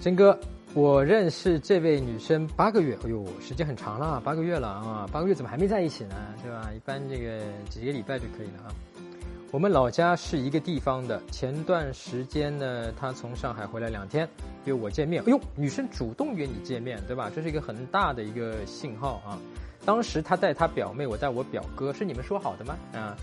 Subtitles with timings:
[0.00, 0.36] 真哥，
[0.72, 6.16] 我认识这位女生八个月，哎呦，时间很长了，八个月了啊，八个月怎么还没在一起呢？
[6.42, 6.70] 对吧？
[6.74, 7.38] 一般这个
[7.68, 8.72] 几个礼拜就可以了啊。
[9.50, 14.26] 我们老家是一个地方的，前段时间呢，她从上海回来两天，
[14.64, 15.22] 约我见面。
[15.24, 17.30] 哎呦，女生主动约你见面，对吧？
[17.34, 19.38] 这是一个很大的一个信号啊。
[19.84, 22.74] 当时她带她表妹，我带我表哥，是你们说好的吗？
[22.94, 23.14] 啊。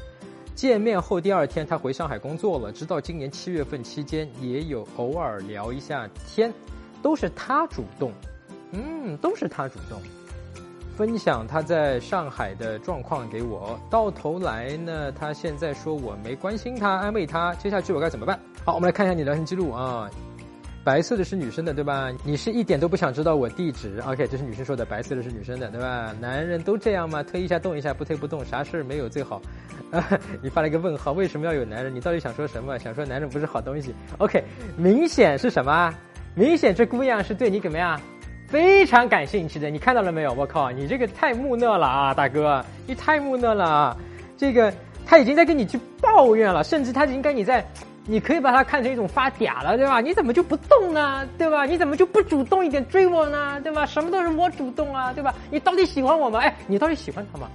[0.57, 2.71] 见面后第二天，他回上海工作了。
[2.71, 6.51] 直到今年七月份期间，也有偶尔聊一下天，
[6.99, 8.11] 都是他主动，
[8.71, 10.01] 嗯，都是他主动
[10.97, 13.79] 分享他在上海的状况给我。
[13.87, 17.53] 到头来呢，他现在说我没关心他，安慰他。
[17.53, 18.39] 接下去我该怎么办？
[18.65, 20.09] 好，我们来看一下你聊天记录啊。
[20.87, 22.09] 白色的是女生的，对吧？
[22.23, 26.15] 你是一点都不想知道我地址？OK，这是女生说的，白色的是女生的，对吧？
[26.21, 27.21] 男人都这样吗？
[27.21, 29.41] 推一下动一下，不推不动，啥事儿没有最好。
[30.41, 31.93] 你发了一个问号，为什么要有男人？
[31.93, 32.79] 你到底想说什么？
[32.79, 34.41] 想说男人不是好东西？OK，
[34.77, 35.93] 明显是什么？
[36.35, 37.99] 明显这姑娘是对你怎么样？
[38.47, 39.69] 非常感兴趣的。
[39.69, 40.31] 你看到了没有？
[40.35, 43.97] 我靠，你这个太木讷了啊，大哥，你太木讷了啊！
[44.37, 44.73] 这个
[45.05, 47.61] 他已经在跟你去抱怨了，甚至他已经跟你在。
[48.09, 49.99] 你可以把它看成一种发嗲了，对吧？
[49.99, 51.27] 你怎么就不动呢？
[51.37, 51.65] 对吧？
[51.65, 53.59] 你怎么就不主动一点追我呢？
[53.61, 53.85] 对吧？
[53.85, 55.35] 什么都是我主动啊，对吧？
[55.51, 56.39] 你到底喜欢我吗？
[56.39, 57.49] 哎，你到底喜欢他吗？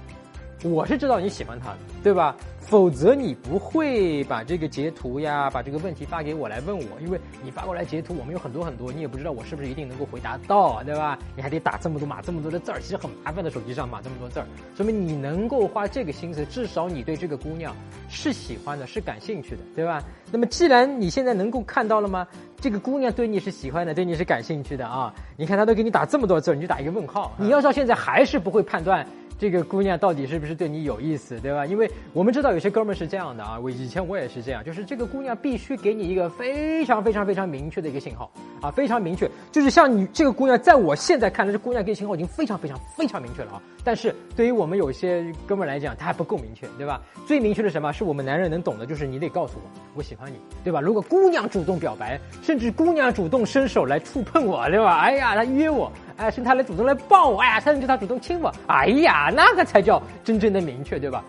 [0.63, 2.35] 我是知道你喜欢他的，对吧？
[2.59, 11.19] 否则你不会把这个截图呀，把这个问题发给我来问我，因为你发过来截图，我们有很多很多，你也不知道我是不是一定能够回答到，对吧？
[11.35, 13.51] 你还得打这么多码，这么多的字儿，其实很麻烦的。
[13.51, 17.75] 手机上码这么多字儿，说明你能够花这个心思，至少你对这个姑娘
[18.09, 20.01] 是喜欢的，是感兴趣的，对吧？
[20.31, 22.25] 那么既然你现在能够看到了吗？
[22.59, 25.13] 这个姑娘对你是喜欢的，对你是感兴趣的啊！
[25.35, 27.33] 你看她都给你打这么多字儿，你就打一个问号。
[27.37, 29.05] 你要到现在还是不会判断。
[29.39, 31.65] 这个姑娘到底是不是对你有意思，对吧？
[31.65, 38.31] 因为我们知道有些哥们是这样的啊，我以前我也是这样，就是这个姑娘必须给你一个非常非常非常明确的一个信号
[38.61, 43.61] 啊，非常明确，就是像你这个姑娘，在我现在看来，这姑娘给信号已经非常非常非常明确了啊。
[43.83, 47.01] 但是对于我们有些哥们来讲，他还不够明确，对吧？
[47.27, 50.79] 最明确的什么是我们男人能懂的，就是你得告诉我，我喜欢你，对吧？
[50.79, 54.99] 如果姑娘主动表白，甚至姑娘主动伸手来触碰我，对吧？
[54.99, 55.91] 哎呀，她约我。
[56.17, 61.23] 哎，是他来主动来抱我，哎呀，甚至他主动亲我，哎呀，那个才叫真正的明确，对吧？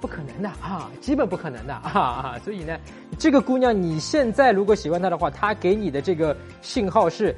[0.00, 2.76] 不可能的啊，基本不可能的啊啊，所以呢，
[3.18, 7.34] 这个姑娘你现在如果喜欢她的话，她给你的这个信号是。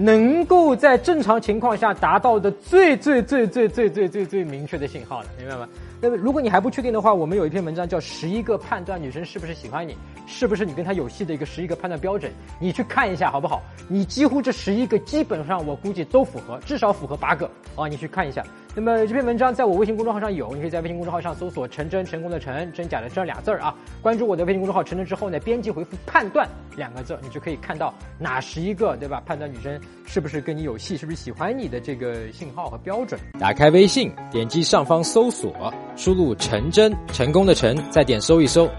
[0.00, 5.66] 能够在正常情况下达到的最最最最最最最最明确的信号了，明白吗？
[6.00, 13.60] 那么如果你还不确定的话，我们有一篇文章叫《十一个判断女生是不是喜欢你，是不是你跟她有戏的一个十一个判断标准》，你去看一下好不好？
[13.88, 18.44] 你几乎这十一个基本上我估计都符合，至少符合八个啊，你去看一下。
[18.76, 29.20] 那么这篇文章在我微信公众号上有，你可以在微信公众号上搜索“陈真成功的成真假的真”俩字儿啊，关注我的微信公众号“陈真”之后呢，编辑回复“判断”两个字儿，你就可以看到哪十一个对吧？
[29.26, 33.18] 判断女生是不是跟你有戏，是不是喜欢你的这个信号和标准。
[33.40, 38.70] 打开微信，点击上方搜索，输入“陈真”，成功的成，再点搜一搜。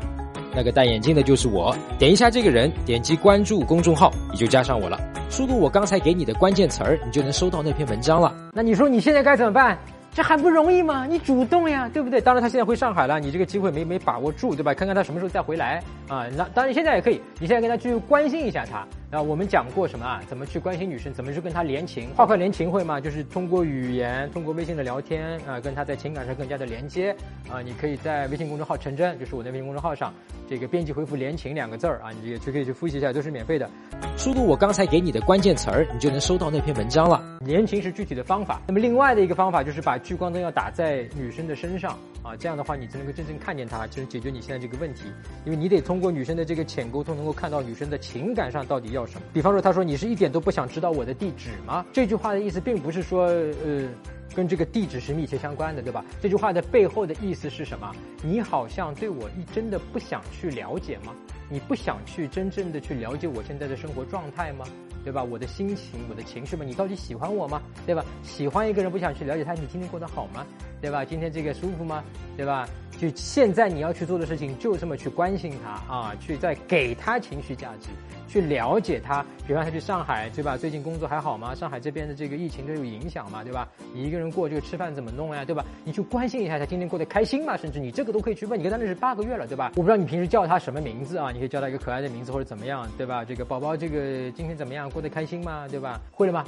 [0.56, 4.98] 那个戴眼镜的就是我，点一下这个人，点击关注公众号，你就加上我了。
[5.30, 8.34] 输入我刚才给你的关键词儿，你就能收到那篇文章了。
[8.54, 9.78] 那你说你现在该怎么办？
[10.14, 11.06] 这还不容易吗？
[11.06, 12.22] 你主动呀，对不对？
[12.22, 14.74] 当然他现在回上海了，你这个机会没没把握住，对吧？
[14.74, 16.26] 看看他什么时候再回来啊？
[16.38, 18.88] 那当然现在也可以，你现在跟他去关心一下他。
[19.12, 20.22] 啊，我们讲过什么啊？
[20.28, 21.12] 怎么去关心女生？
[21.12, 22.10] 怎么去跟她联情？
[22.16, 27.10] 画块联情会嘛，就是通过语言，通过微信的聊天啊，跟她在情感上更加的连接
[27.52, 27.60] 啊。
[27.60, 30.14] 你可以在微信公众号“陈真”，就是我的微信公众号上，
[30.48, 33.68] 这个编辑回复“联情”两个字儿啊，你也去可以去复习一下，都是免费的。
[34.16, 37.40] 输入我刚才给你的关键词儿，你就能收到那篇文章了。
[37.44, 41.98] 联情是具体的方法，那么另外的一个方法就是把聚光灯要打在女生的身上
[42.30, 45.06] 啊，这样的话你才能够真正看见他，就是解决你现在这个问题。
[45.46, 49.22] 因为你得通过女生的这个浅沟通，能够看到女生的情感上到底要什么。
[49.34, 51.84] 比方说，他说你是一点都不想知道我的地址吗？
[51.92, 53.90] 这句话的意思并不是说，呃，
[54.36, 56.06] 跟这个地址是密切相关的，对吧？
[56.22, 57.92] 这句话的背后的意思是什么？
[58.22, 61.16] 你好像对我一真的不想去了解吗？
[61.50, 64.66] 你不想去真正的去了解我现在的生活状态吗？
[65.04, 65.24] 对吧？
[65.24, 66.64] 我的心情，我的情绪吗？
[66.64, 67.62] 你到底喜欢我吗？
[67.86, 68.04] 对吧？
[68.22, 70.46] 喜欢一个人不想去了解他，你今天过得好吗？
[70.82, 71.04] 对吧？
[71.04, 72.04] 今天这个舒服吗？
[72.38, 72.68] 对吧？
[73.00, 77.88] 就现在你要去做的事情，就这么去关心他啊，去再给他情绪价值，
[78.28, 79.26] 去了解他。
[79.48, 80.58] 比方他去上海，对吧？
[80.58, 81.56] 最近工作还好吗？
[81.56, 83.66] 上海这边的这个疫情都有影响嘛，对吧？
[83.94, 85.46] 你一个人过这个吃饭怎么弄呀？
[85.46, 85.64] 对吧？
[85.86, 87.56] 你去关心一下他今天过得开心吗？
[87.56, 88.60] 甚至你这个都可以去问。
[88.60, 89.72] 你跟他认识八个月了，对吧？
[89.78, 91.32] 我不知道你平时叫他什么名字啊？
[91.32, 93.24] 你可以叫他一个可爱的名字或者怎么样，对吧？
[93.24, 94.90] 这个宝宝，这个今天怎么样？
[94.90, 95.66] 过得开心吗？
[95.70, 96.02] 对吧？
[96.12, 96.44] 会了吗？